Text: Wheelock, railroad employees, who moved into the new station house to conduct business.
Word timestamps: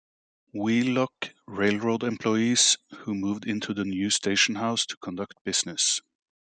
Wheelock, 0.51 1.35
railroad 1.45 2.01
employees, 2.03 2.75
who 3.01 3.13
moved 3.13 3.45
into 3.45 3.71
the 3.71 3.85
new 3.85 4.09
station 4.09 4.55
house 4.55 4.83
to 4.87 4.97
conduct 4.97 5.35
business. 5.45 6.01